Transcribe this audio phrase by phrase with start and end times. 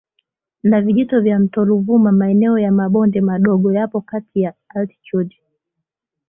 [0.63, 5.41] na vijito vya mto Ruvuma Maeneo ya mabonde madogo yapo kati ya altitudi